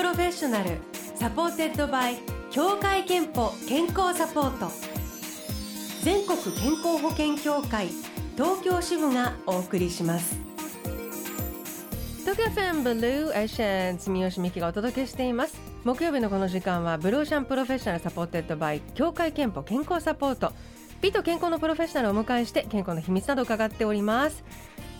[0.00, 0.78] プロフェッショナル
[1.14, 2.16] supported by
[2.50, 4.72] 協会けんぽ健康サポート。
[6.02, 7.88] 全国健康保険協会
[8.34, 10.38] 東京支部がお送りします。
[12.20, 15.60] 東京 FM ブルーオーシャン住吉美希がお届けしています。
[15.84, 20.54] 木曜日のこの時間はブルーオーシャンプロフェッショナル supported by 協会けんぽ健康サポート。
[21.02, 24.42] 美と健康のプロフェッショナルをお迎えして健康の秘密など伺っております。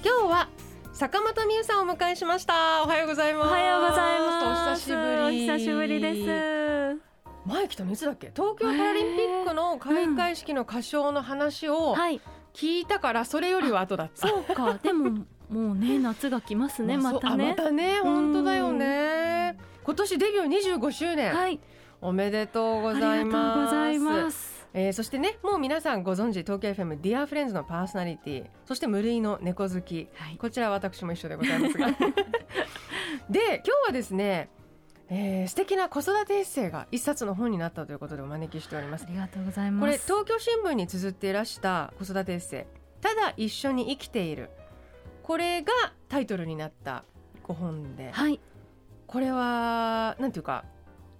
[0.05, 0.49] 今日は
[0.93, 2.83] 坂本美雨さんをお迎えしました。
[2.83, 3.49] おはようございます。
[3.49, 4.91] おはようございます。
[4.91, 7.01] お久しぶりお久しぶりです。
[7.47, 8.31] 前来たのいつだっけ？
[8.35, 12.21] 東京パラリンピックの開会式の歌唱の話をはい。
[12.53, 14.79] 聞いたからそれよりは後だった、そうか。
[14.83, 17.55] でももうね夏が来ますねまたあまね。
[17.55, 19.57] たね本当だよね。
[19.85, 21.61] 今年デビュー25周年、はい。
[22.03, 23.33] おめでとうごありざいます。
[23.33, 30.09] がとうございますえーそしてねもう皆さんご存知東京 FM ディアフレンズのパーソナリティそして無類の猫好き。
[30.15, 30.37] はい。
[30.37, 31.89] こちらは私も一緒でございますが。
[33.29, 34.49] で今日はですね、
[35.09, 39.05] えー素敵な子育てエッセイが一冊の本になったということでお招きしております。
[39.09, 39.81] ありがとうございます。
[39.81, 42.81] これ東京新聞に綴っていらした子育てエッセイ。
[43.01, 44.51] ただ一緒に生きている。
[45.23, 45.73] これが
[46.09, 47.05] タイトルになった
[47.43, 48.11] ご本で。
[48.13, 48.39] はい。
[49.07, 50.65] これはなんていうか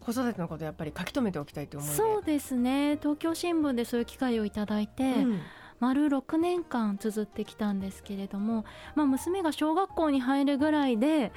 [0.01, 1.97] 子育てのことやっぱり書き留めておきたいという思いで。
[1.97, 2.97] そうですね。
[2.97, 5.41] 東京新聞でそういう機会をいただいて、うん。
[5.81, 11.33] 丸6年間綴ってきたんですけれども、まあ、娘が小学校に入るぐらいで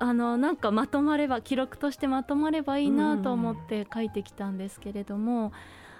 [0.00, 5.52] あのなんかまとまれば記録としてまとまればいいなと思って書いてきたんですけれども、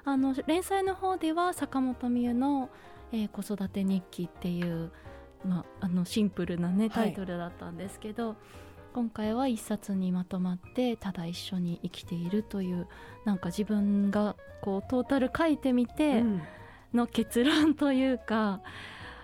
[0.05, 2.71] あの連載の方では坂本美優の、
[3.13, 4.91] えー子育て日記っていう、
[5.45, 8.37] まあ、あのシンプルな、ね、タイトルだったんですけど、
[8.93, 12.87] 今回は一冊にまとまってただ一緒に生きているという
[13.25, 16.43] なんか自分がこうトータル書いてみて、うん。
[16.95, 18.61] の結論というか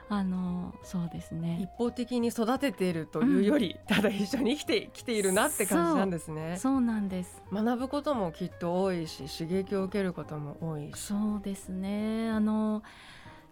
[0.08, 6.56] あのそうです一ね方的に育てているというより、ただ一緒に生きてきているなって感じなんですね。
[6.58, 7.42] そうなんです。
[7.52, 11.00] 学ぶこともきっと多いし刺激を受けることも多いし。
[11.00, 12.30] そうですね。
[12.30, 12.84] あの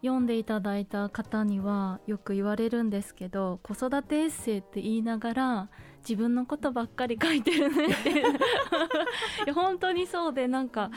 [0.01, 5.69] 読んでいただいた方にはよく言われるんですけど子育てエッセイって言いながら
[6.09, 8.15] 自分のことばっかり書いてるねってい
[9.47, 10.91] や本当にそうでなんか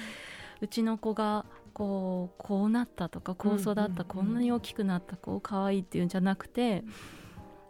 [0.61, 6.83] うちの子がこうこうなったとかこう育った、うんうんうんこんなに大きくなったこう可愛いっていうんじゃなくて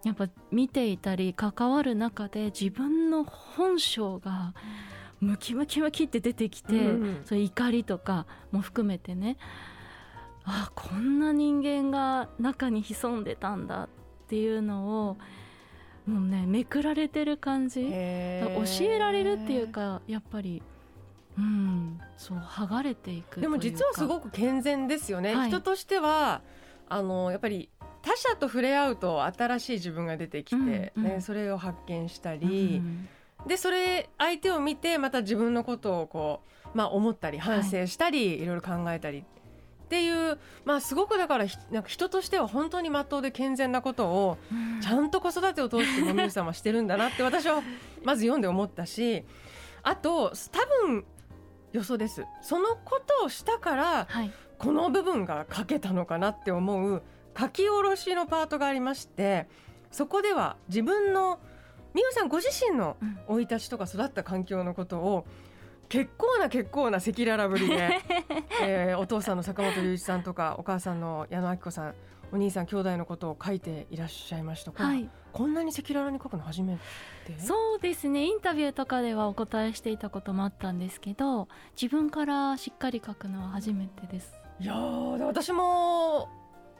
[0.03, 4.53] やっぱ見ていたり関わる中で自分の本性が
[5.19, 9.37] ムキムキムキって出てきて、うんそう怒りとかも含めてね
[10.45, 13.89] あこんな人間が中に潜んでたんだっ
[14.27, 15.17] ていうのを
[16.07, 17.87] もうねめくられてる感じ。
[17.91, 20.63] へ教ーえられるっていうかやっぱり
[21.37, 25.49] うんそう剥がれていくでも実はすごく健全ですよね、はい。
[25.49, 26.41] 人としては
[26.89, 27.69] あのやっぱり
[28.01, 31.21] 他者と触れ合うと新しい自分が出てきて、うんねうん。
[31.21, 33.07] それを発見したうり、ん。
[33.45, 36.41] でそれ相手を見てまた自分のことをこ
[36.73, 39.25] う、まあ、思ったり反省したり、い、ろいろ考えたり
[39.87, 44.81] っていう、まあ、すごくだからひなんか人としては本当にまっとうで健全なことをうん。
[44.81, 47.63] ちゃんと子育てを通してもみゆさんはしてるんだなって私は
[48.03, 49.23] まず読んで思ったし
[49.83, 51.05] あと多分
[51.71, 52.25] 予想です。
[52.41, 54.31] そのことをしたからはい。
[54.57, 57.01] この部分が書けたのかなって思う
[57.39, 59.47] 書き下ろしのパートがありまして
[59.91, 61.39] そこでは自分の
[61.93, 63.17] 美羽さんご自身のうん。
[63.27, 65.25] 生い立ちとか育った環境のことを
[65.89, 67.89] 結構な結構な赤裸々ぶりで、
[68.61, 71.95] えーお父さんの坂本龍一さんとかお母さんの矢野明子さん
[72.31, 75.09] お兄さん兄弟のことを書いていらっしゃいました、はい。
[75.31, 76.77] こんなに赤裸々に書くの初め
[77.25, 77.39] て？
[77.39, 78.25] そうですね。
[78.25, 81.47] インタビューとかではお答えしていたこともあったんですけど
[81.81, 84.33] 自分からしっかり書くのは初めてです。
[84.59, 86.27] いやー私も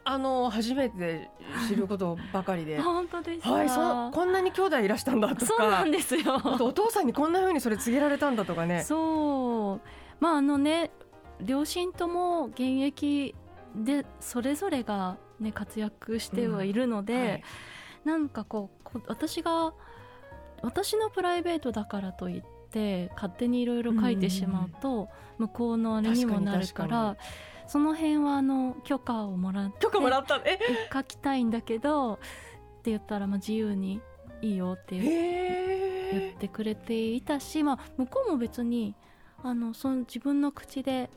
[0.09, 1.29] あの初めて
[1.67, 2.79] 知ることばかりで。
[2.81, 3.51] 本当ですか？
[3.51, 6.35] はい、そうこんなに兄弟いらしたんだとそうなかんですよ。
[6.35, 8.83] あとお父さんにこんな風にそれ告げられたんだとかね。
[8.83, 9.87] そう。
[10.19, 10.91] まああのね
[11.41, 13.35] 両親とも現役
[13.75, 17.43] でそれぞれが、ね、活躍してはいるので、はい。
[18.05, 19.73] なんかこうこ私が
[20.61, 27.17] 私のプライベートだからといって勝手にいろいろ書いてしまうと、向こうのあれにもなるか確から
[27.67, 30.37] その辺はあの許可をもらって許可もらった？
[30.45, 30.59] え？
[30.91, 32.17] 書きたいんだけどっ
[32.83, 34.01] て言ったらまあ自由に
[34.41, 35.01] いいよって言
[36.31, 36.47] って。
[36.47, 38.95] くれていたし、まあ、向こうも別に
[39.43, 41.09] あのその自分の口で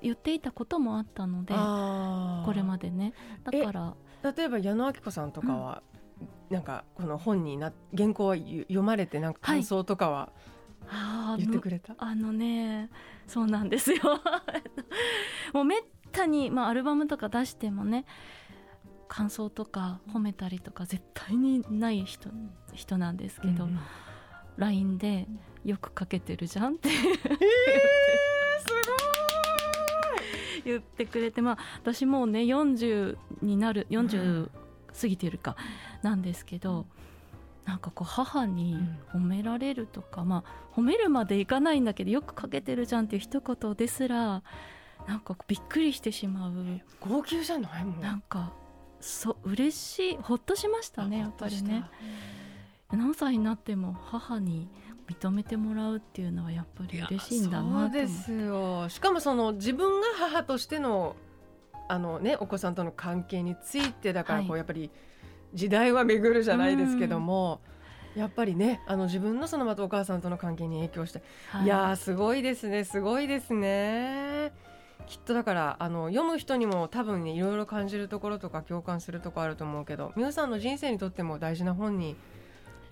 [0.00, 3.12] 言っていたこともあったのでこれまでね。
[3.44, 3.94] だから
[4.34, 5.82] 例えば矢野明子さんとかは、
[6.50, 10.32] なんかこの本にな原稿はゆ読まれてなんか感想とかは
[10.88, 12.88] あー言ってくれた、あのね
[13.26, 13.98] そうなんですよ。
[15.52, 15.82] もうめっ
[16.12, 18.04] たに、まあ、アルバムとか出してもね
[19.08, 22.30] 感想とか褒めたりとか絶対にない人
[22.74, 23.78] 人なんですけど、うん
[24.58, 25.28] LINE で
[25.64, 26.88] 「よくかけてるじゃんって。
[30.64, 34.50] 言ってくれてまあ私もうね40になる40
[35.00, 35.56] 過ぎてるか
[36.02, 36.86] なんですけど、
[37.64, 38.76] なんかこう母に
[39.12, 44.42] 褒められるとか、まあ褒めるまでいかないんだけどよくかけてるじゃんっていう一言ですら
[45.06, 46.52] なんかびっくりしてしまう。
[47.00, 48.00] 号泣じゃないもん。
[48.00, 48.52] なんか
[49.00, 51.84] そう嬉しいほっとしましたねやっぱりね。
[52.90, 54.68] 何歳になっても母に
[55.08, 58.88] 認めてもらうっていうのはやっぱり嬉しいんだなそうですよ。
[58.88, 61.16] しかもその自分が母としての
[61.88, 64.90] あのねお子さんとの関係についてだからこう、やっぱり
[65.54, 67.60] 時代は巡るじゃないですけども、
[68.14, 74.52] やっぱりねあの自分のそのまたお母さんとの関係に影響して、はい、いやすごいですねすごいですね。
[75.06, 82.16] きっとだからあの読む人にも多分ねいろいろ感じるところとか共感するところあると思うけど皆さんの人生にとっても大事な本に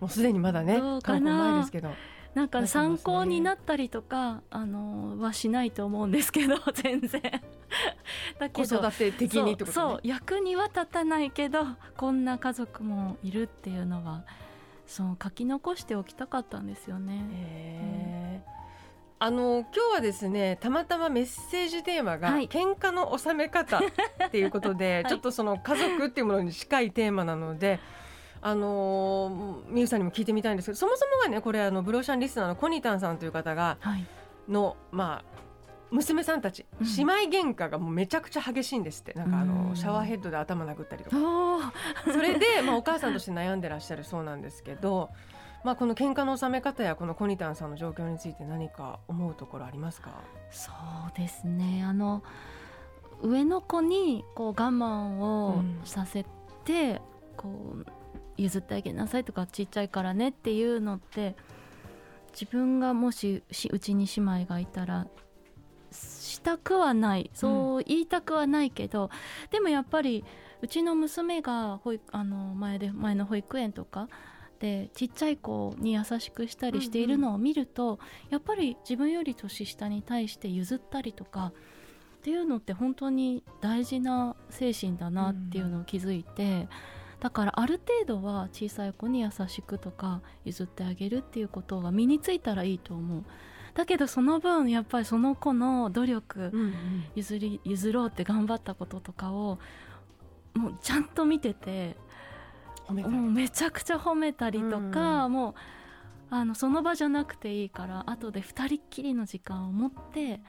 [0.00, 1.90] もうすでにまだね前ですけど。
[2.34, 7.22] なんか参考になったりとか、あのはしないと思うんですけど 全然
[8.38, 11.64] だけど子育て的にってこと、ね、そう役には立たないけど
[11.96, 14.22] こんな家族もいるっていうのは
[14.86, 17.24] そう書き残しておきたかったんですよね。
[17.32, 18.56] へー、うん
[19.18, 23.78] あの今日はですねたまたまメッセージテーマが、はい、喧嘩の収め方
[24.26, 27.80] っていうことで、はい、ちょっとその家族っていうものに近いテーマなので。
[28.42, 34.06] あのみゆさんにも聞いてみたいんですけどそもそもがねこれあのブローシャンリスナーのコニタンさんという方が、はい、
[34.48, 35.36] のまあ
[35.90, 36.66] 娘さんたち、
[36.96, 39.12] 姉妹喧嘩がもうめちゃくちゃ激しいんですって。
[39.14, 41.16] なんかあのシャワーヘッドで頭殴ったりとか。
[42.04, 45.10] それで、まあ、お母さんとして悩んでらっしゃるそうなんですけど
[45.66, 50.10] まあ、この喧嘩の収め方やこのコニタンさんの状況について何か思うところありますか？
[50.48, 50.70] そ
[51.12, 51.82] うですね。
[51.84, 52.22] あの
[53.20, 56.24] 上の子にこう我慢をさせ
[56.64, 57.00] て、うん、
[57.36, 57.48] こ
[57.80, 57.86] う
[58.36, 61.34] 譲ってあげなさいとかちっちゃいからねっていうのって
[62.30, 63.42] 自分がもし
[63.72, 65.08] うちに姉妹がいたら
[65.90, 67.28] したくはない。
[67.34, 69.10] そう言いたくはないけど、うん、
[69.50, 70.24] でもやっぱり
[70.62, 74.08] うちの娘が保育あの前で前の保育園とか
[74.56, 77.98] ってちっちゃい子に優しくしたりしているのを見ると、うんうん、
[78.30, 81.52] やっぱり自分より年下に対して譲ったりとか
[82.18, 86.68] っていうのって本当に大事な精神だなっていうのを気づいて、うん、
[87.20, 93.24] だからある程度は小さい子に優しくとか譲ってあげるっていうことが身についたらいいと思う。
[93.74, 96.72] だけどその分やっぱりその子の努力、うんうん、
[97.14, 99.58] 譲り譲ろうって頑張ったこととかを
[100.54, 101.94] もうちゃんと見てて
[102.88, 105.54] もうめちゃくちゃ褒めたりとか、うん、もう
[106.30, 110.40] あのその場じゃなくていいから後で2人っきりの時間を持って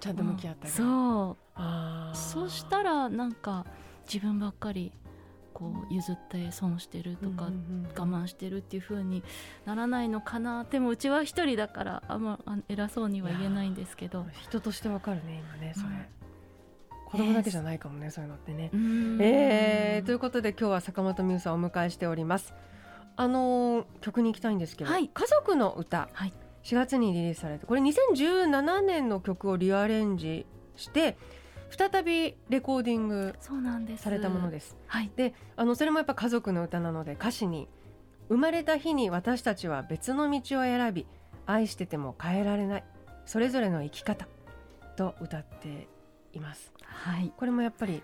[0.00, 0.72] ちゃんと向き合ったり。
[0.72, 1.56] そう。
[2.14, 3.64] そしたらなんか
[4.06, 4.92] 自分ばっかり
[5.54, 9.22] こう譲って損してるとか我慢してるっていう風に
[9.64, 10.64] ならないのかな。
[10.64, 14.26] でもうちは一人だからあんま偉そうには言えないんですけど。
[14.42, 16.25] 人としてわかるね今ねそれ、うん
[17.16, 18.70] 子供だけじゃないかもね、そういうのってね。
[19.20, 22.54] えー、ということで今日は坂本美羽さんをお迎えしております。
[23.16, 26.32] あのー、曲に行きたいんですけど、はい、家族の歌、はい、
[26.62, 30.44] 4月にリリースされてこれ2017年の曲をリアレンジ
[30.76, 31.16] して
[31.70, 33.34] 再びレコーディング
[33.96, 34.76] されたものです。
[34.86, 37.68] はい、であのそれもやっぱ家族の歌なので歌詞に
[38.28, 41.06] 「生まれた日に私たちは別の道を選び
[41.46, 42.84] 愛してても変えられない
[43.24, 44.28] それぞれの生き方」
[44.96, 45.88] と歌って
[46.36, 46.72] います。
[46.84, 48.02] はい、これもやっぱり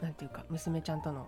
[0.00, 1.26] なんていうか娘ちゃんとの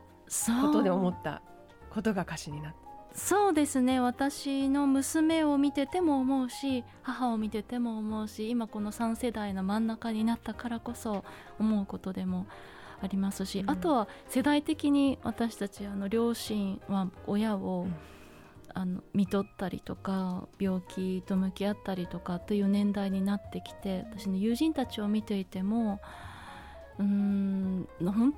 [0.63, 1.43] ことで思った
[1.91, 4.01] ことが歌詞になってそうですね。
[4.01, 11.25] 私の娘を見てても思うし母を見てても思うし今この3世代の真ん中になったからこそ
[11.59, 12.47] 思うことでも
[13.03, 17.95] ありますし、うん、あとは世代的に私たちあの両親は親を、うん、
[18.73, 26.28] あの見とったりとか病気と向き合ったりとかという年代になってきて私の友人たちを見ていてもうん
[26.99, 27.87] 本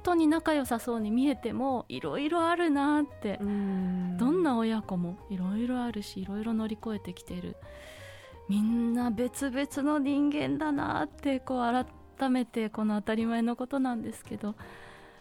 [0.02, 3.38] 当に仲良さそうに見えてもいろいろあるなって。
[3.38, 7.56] どんな親子もいろいろあるしいろいろ乗り越えてきてる。
[8.48, 11.84] みんな別々の人間だなってこう
[12.18, 14.56] 改めてこの当たり前のことなんですけど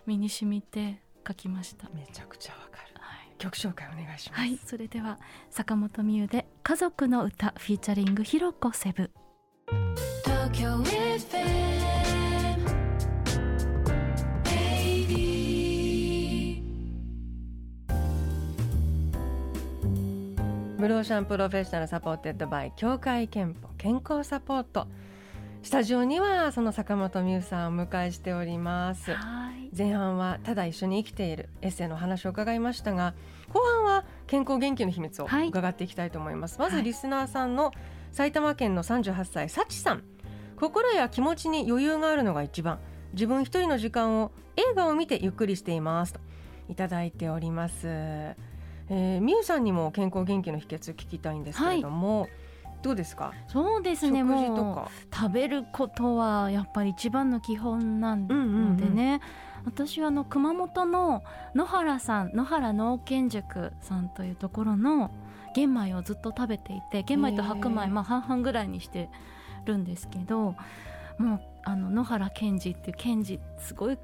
[0.05, 1.89] 身に染みて書きました。
[1.93, 4.39] めちゃくちゃわかる、はい、曲紹介お願いします。
[4.41, 4.58] はい。
[4.65, 5.19] それでは
[5.50, 9.12] 坂本美優で家族の歌フィーチャリングひろこセブ。
[10.25, 11.68] 東京 FM
[20.79, 24.88] ブルーオーシャンプロフェッショナル supported by 協会けんぽ健康サポート。
[25.62, 29.12] スタジオにはその坂本美雨さんを迎えしております。
[29.77, 33.13] 前半はただ一緒に生きているエッセイの話を伺いましたが
[33.51, 35.50] 後半は健康元気の秘密をはい。
[35.50, 36.75] 伺っていきたいと思います、まはい。
[36.75, 37.74] ずリスナーさんの
[38.13, 40.03] 埼玉県の38歳さちさん。
[40.55, 42.79] 心や気持ちに余裕があるのが一番。
[43.12, 46.21] 自分一人の時間を映画を見てゆっくりしていますと
[46.69, 48.33] いただいております、
[48.89, 52.27] えー、みゆさんにも健康元気の秘訣聞きたいんですけれども、
[52.81, 53.34] どうですか？
[53.48, 58.77] そうですね食事ともうか食べることはやっぱり一番の基本なんうんうんうん。
[58.77, 59.22] のでね、
[59.65, 61.24] 私はあの熊本の
[61.55, 65.12] 野原さん野原農研塾さんというところの
[65.55, 67.88] 玄米をずっと食べていて玄米と白へ米、ー。
[67.89, 69.10] まあ、半々ぐらいにして
[69.65, 70.55] るんですけど
[71.17, 73.98] もうあの野原賢治っていう賢治すごい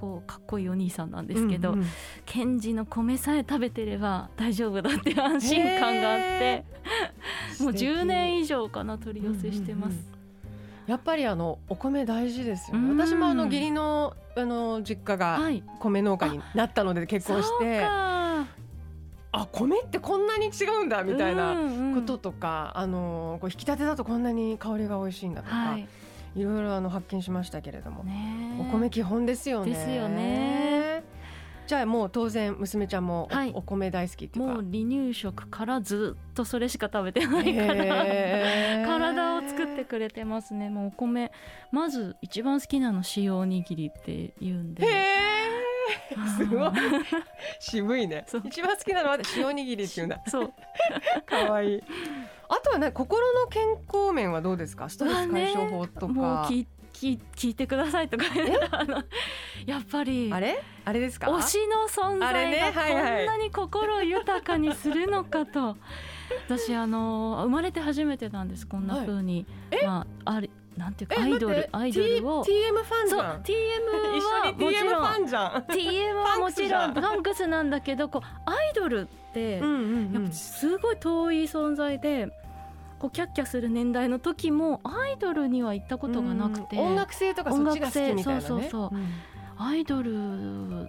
[0.00, 1.86] こうかっこいいお兄さんなんですけど、うんうん。
[2.24, 6.64] 賢治の米さえ食べてれば大丈夫だっていう安心感があって
[7.60, 9.92] もう10年以上かな取り寄せしてます。
[9.92, 10.20] うんうん
[10.86, 12.88] やっぱりあのお米大事ですよね。
[12.90, 12.98] うん。
[12.98, 15.62] 私もあの義理のあの実家がはい。
[15.78, 18.46] 米農家になったので結婚して、か。
[19.32, 21.94] あ米ってこんなに違うんだみたいなうんうん。
[21.94, 25.86] こととか、あのこう引き立てだとこんなに香りが美味しいんだとか、はい
[26.34, 28.04] い、ろいろあの発見しましたけれども、
[28.60, 29.72] お米基本ですよね。
[29.72, 31.02] ですよね。
[31.70, 34.54] じゃあもう当然娘ちゃんもお,、米大好きっていうか。
[34.54, 38.86] もう離乳食からずっとそれしか食べてないから。
[38.88, 40.68] 体を作ってくれてますね。
[40.68, 41.30] もうお米
[41.70, 44.84] まず一番好きなの塩おにぎりって言うんで
[46.36, 46.70] すごい。
[47.60, 48.26] 渋いね。
[48.44, 50.20] 一番好きなのは塩おにぎりっていうんだ。
[50.28, 50.52] そう。
[51.26, 51.82] 可愛い
[52.48, 54.88] あとはね心の健康面はどうですか？
[54.88, 58.24] ストレス解消法とか、もう聞い聞い聞いてくださいとか。
[58.72, 59.02] あの
[59.66, 60.30] やっぱり。
[60.32, 60.60] あれ？
[60.84, 61.30] あれですか？
[61.30, 65.76] 推しの存在がこんなに心を豊かにするのかと、
[66.48, 69.46] 私あの生まれて初めてなんですこんな風に、
[69.84, 75.62] まああれなんていうかえアイドルアイドルを T- TM ファンじそうゃん緒にはもちろんァンじゃん。
[75.68, 82.28] TM はもちろんファンクスなんだけどこうアイドルって、やっぱすごい遠い存在で
[82.98, 88.22] こうキャッキャする年代の時もアイドルには行ったことがなくて、うん音楽性とかそっちが好きみたいなね。
[88.22, 89.08] 音楽性そうそうそうん。
[89.62, 90.12] アイドル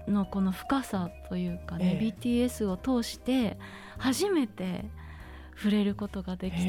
[0.07, 2.13] のこの深さというかね、ええ。
[2.21, 3.57] BTS を通して
[3.97, 4.85] 初めて
[5.57, 6.61] 触れることができて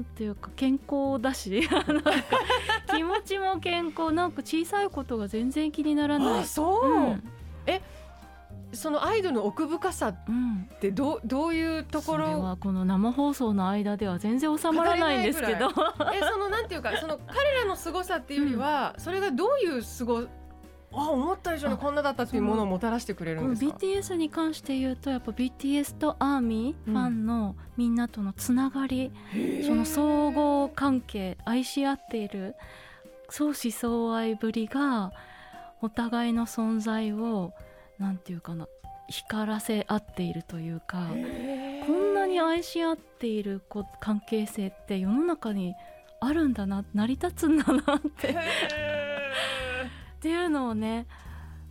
[0.00, 1.60] なんていうか健康だし
[2.90, 6.40] 気持ちも健康なんか小さいことが全然気にならない。
[6.40, 6.44] あ。
[6.44, 7.22] そう、うん。
[8.72, 15.70] そのアイドルの奥深さうん、ってどうどういうとこそれろはこの生放送の間では全然収まらないんですけど。
[16.14, 20.22] えそのなんていうかその彼らの凄さっていうよりは、それがどういうすご
[20.92, 29.12] あ思った以上にこんなだったっていうものをもたらしてくれるんですか？BTS に関して言うとやっぱ BTS とアーミー、うんファンのみんなとのつながり
[29.66, 32.56] その相互関係愛し合っている
[33.28, 35.12] 相思相愛ぶりが
[35.80, 37.52] お互いの存在を
[37.98, 38.66] なんていうかな
[39.08, 41.06] 光らせ合っているというか
[41.86, 45.74] こんなに愛し合っているこ関係性って世の中に
[46.20, 48.34] あるんだな成り立つんだなってへ
[50.20, 51.06] っていうのをね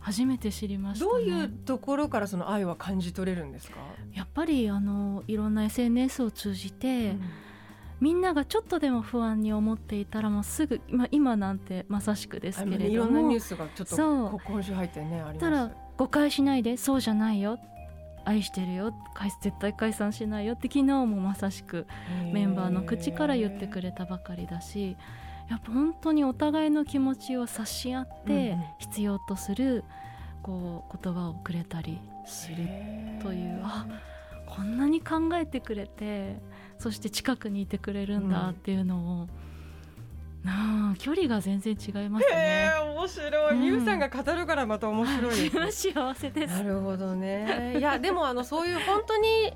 [0.00, 3.76] 初めて知りまーした、ね、どういうところからその愛は感じ取れるんですか、
[4.12, 7.20] やっぱりあのいろんな SNS を通じて、うん。
[8.00, 17.58] みんながちょっとでも不安に思っていたらもうすぐ今今なんてまさしくですあけれいろんなニュどもースがちょっと今週入ってねありたらます誤解しないでそうじゃないよ。
[18.24, 18.94] 愛してるよ。
[19.14, 21.86] 解絶対解散しないよって昨日もまさしく
[22.32, 24.96] メンバーの口から言ってくれたばかりだし
[25.50, 29.84] やっぱ本当にお互いの気持ちを察し合って必要とする
[30.42, 32.56] こう言葉をくれたりする
[33.20, 33.84] というあ
[34.46, 36.36] こんなに考えてくれて
[36.78, 39.28] そして近くにいてくれるんだっていうのを、
[40.42, 42.72] なあ距離が全然違いますへね。
[42.76, 46.62] え面白い、うんみゆさんが語るからまた面白い幸せですな。
[46.62, 47.76] るほどね。
[47.78, 49.52] いやでもあのそういう本当に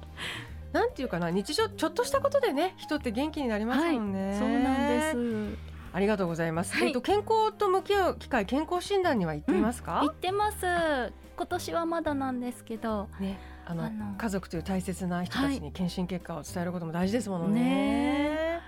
[0.72, 4.36] なんていうかな日常ちょっとしたことでね人って元気になりますもんね。
[4.38, 5.73] そうなんです。
[5.94, 6.74] ありがとうございます。
[6.74, 10.00] はいえっと健康と向き合う機会健康診断には行っていますか？
[10.00, 10.56] 行ってます。
[11.36, 17.60] 今年はまだなんですけど、ねあの家族という大切な人たちに検診結果を伝えることも大事ですものね。
[17.60, 18.60] ね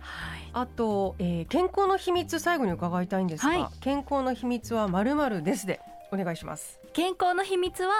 [0.00, 0.50] はい。
[0.54, 5.80] あと、えー健康の秘密最後に伺いたいんですが、はい健康の秘密はまるまるですで
[6.10, 6.80] お願いします。
[6.94, 7.92] 健康の秘密は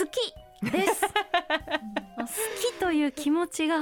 [0.00, 1.00] 好きです。
[2.18, 3.76] 好きという気持ちが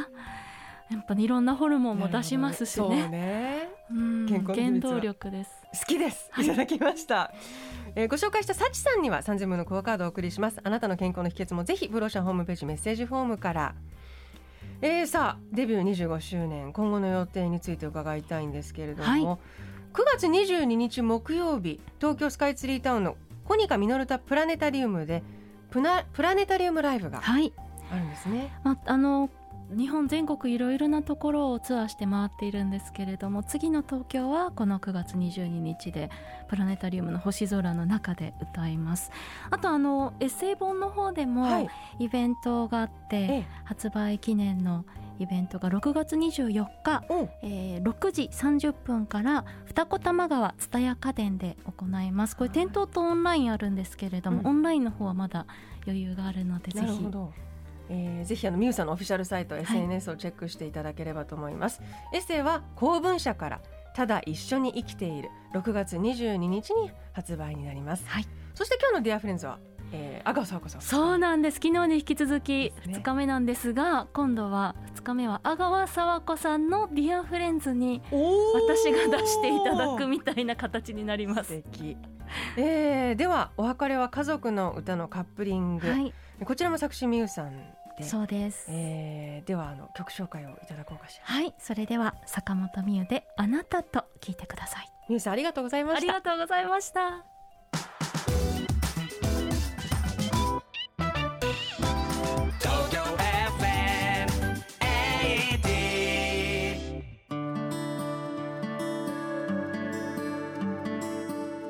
[0.91, 3.09] やっぱりいろんなホルモンも出しますしね。
[3.09, 3.69] ね。
[3.91, 5.51] うん健康原動力です。
[5.81, 6.45] 好きです、はい。
[6.45, 7.33] い、ただきました、
[7.95, 10.61] えーご紹介したサチさんには3000分のクオカードをお送りします。
[10.63, 13.75] あなたの健康の秘訣もぜひブロシャンホームページメッセージフォームから。
[14.81, 16.73] えー、さあデビュー25周年。
[16.73, 19.23] 今後の予定について伺いたいんですけれども、はい。
[19.23, 19.39] 9
[20.15, 25.23] 月22日木曜日東京スカイツリータウンのコニカミノルタプラネタリウムで
[25.71, 27.53] プラネタリウムライブがはい、
[27.91, 28.53] あるんですね。
[28.63, 29.31] まあ、あの
[29.71, 36.11] 日本全国いろいろなところをツアーして回っているんですけれども次の東京はこの9月22日で
[36.49, 39.11] プラネタリウムの星空の中で歌います
[39.51, 41.69] あとあのエッセイ本の方でもはい。
[41.99, 43.47] イベントがあって、ええ。
[43.65, 44.85] 発売記念の
[45.19, 55.47] イベントが6月24日、おえー6時30分から二子玉川蔦屋家電で行いますこれ店頭とオンラインあるんですけれども、うんオンラインの方はまだ
[55.87, 57.05] 余裕があるのでぜひ。
[57.91, 61.83] えー、ぜひあの美雨さんのオフィシャルサイト、SNS をチェックしていただければと思います。
[62.13, 63.61] エッセイは光文社から
[63.95, 68.05] ただ一緒に生きている6月22日に発売になります。
[68.07, 68.27] はい
[68.59, 69.61] そして今日のディアフレンズは、
[69.93, 70.81] えー、阿川佐和子さん。
[70.81, 81.55] そうなんです昨日に引き続きですね2日目なんですが今度は2日目は阿川佐和子さんの「ディアフレンズ」に私が出していただくみたいな形になります。
[81.55, 81.97] 素敵。
[82.57, 86.13] えー、ではお別れは家族の歌のカップリング、はい、
[86.45, 87.53] こちらも作詞美雨さん
[87.99, 88.67] で、そうです。
[88.71, 91.25] えー、ではあの曲紹介をいただこうかしら。
[91.25, 94.89] はい、それでは坂本美雨であなたと聞いてください。
[95.09, 96.31] 美雨さんありがとうございましたありが。
[96.31, 97.25] とうございました。
[102.61, 104.29] Tokyo FM
[105.31, 107.03] 80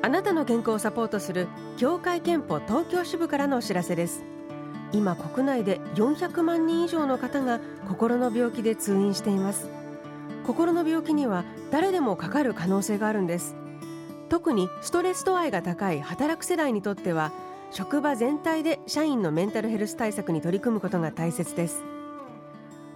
[0.01, 4.23] あなたの健康をサポートする協会憲法東京支部からのお知らせです
[4.91, 9.69] 今国内で400万人以上の方が心の病気で通院しています。
[10.45, 13.55] 心の病気には誰でもかかる可能性があるんです。
[14.29, 17.31] 特にストレス度合いが高い働く世代にとっては
[17.71, 21.83] 職場全体で社員のメンタルヘルス対策に取り組むことが大切です。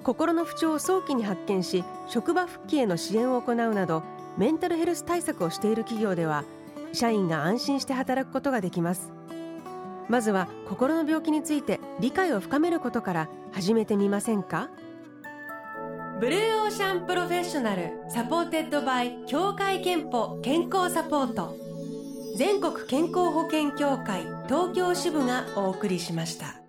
[0.03, 4.03] 心の不調を早期に発見し職場復帰への支援を行うなど
[4.37, 6.43] メンタルヘルス対策をしている企業では
[6.91, 9.13] 社員が安心して働くことができます。
[10.09, 14.69] まずは心の病気について理解を深めることから始めてみませんか？
[16.19, 21.55] ブルーオーシャンプロフェッショナル supported by 協会けんぽ健康サポート。
[22.37, 26.62] 全国健康保険協会東京支部がお送りしました。